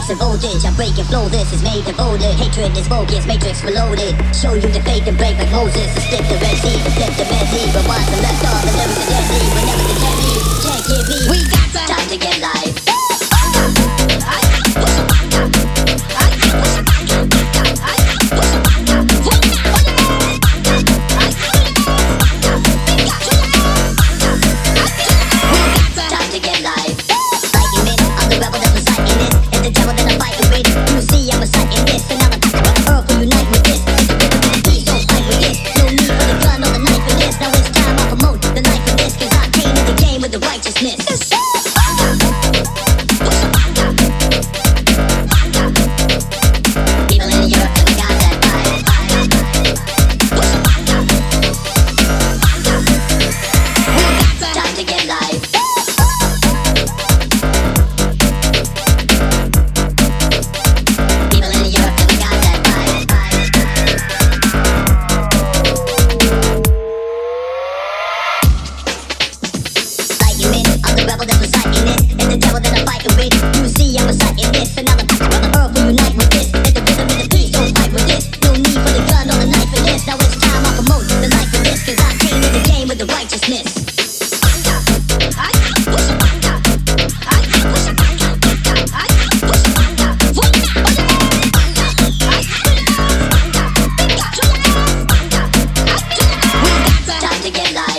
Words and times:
face 0.00 0.10
of 0.10 0.22
old. 0.22 0.40
I 0.40 0.72
break 0.74 0.96
and 0.96 1.06
flow 1.06 1.28
this 1.28 1.52
is 1.52 1.62
made 1.62 1.86
of 1.86 1.96
fold. 1.96 2.20
Hatred 2.20 2.76
is 2.76 2.88
bogus, 2.88 3.26
matrix 3.26 3.62
reloaded. 3.62 4.16
Show 4.34 4.54
you 4.54 4.68
the 4.68 4.80
faith 4.82 5.06
and 5.06 5.16
break 5.16 5.36
like 5.36 5.50
Moses. 5.52 5.88
Split 6.04 6.24
the 6.28 6.36
Red 6.40 6.56
Sea, 6.56 6.76
flip 6.96 7.12
the 7.16 7.24
Red 7.28 7.46
Sea, 7.48 7.66
but 7.72 7.84
why 7.86 8.00
the 41.06 41.16
show. 41.16 41.69
devil 71.26 71.46
the 72.30 72.38
devil 72.38 72.60
that 72.60 72.72
I'm 72.72 72.86
fighting 72.86 73.12
with. 73.20 73.34
You 73.60 73.68
see, 73.68 73.98
I'm 73.98 74.08
a 74.08 74.14
this, 74.52 74.72
and 74.78 74.88
I'm 74.88 75.00
a 75.00 75.04
pastor 75.04 75.28
the 75.44 75.52
earth 75.52 75.72
will 75.76 75.92
unite 75.92 76.16
with 76.16 76.30
this. 76.32 76.48
Let 76.48 76.72
the 76.72 76.80
rhythm 76.80 77.08
and 77.12 77.20
the 77.20 77.28
peace 77.28 77.50
don't 77.52 77.76
with 77.92 78.06
this. 78.08 78.24
No 78.40 78.56
need 78.56 78.80
for 78.80 78.92
the 78.96 79.04
gun 79.04 79.28
or 79.28 79.36
the 79.36 79.48
knife 79.52 79.68
for 79.68 79.84
this. 79.84 80.06
Now 80.06 80.16
it's 80.16 80.40
time 80.40 80.64
I 80.64 80.72
promote 80.80 81.04
the 81.20 81.28
life 81.28 81.52
of 81.52 81.60
this, 81.60 81.84
I 82.00 82.16
came 82.24 82.40
in 82.40 82.52
the 82.56 82.62
game 82.64 82.88
with 82.88 82.98
the 82.98 83.06
righteousness. 83.12 83.68
Time 97.20 97.42
to 97.42 97.50
get 97.50 97.74
lost. 97.74 97.89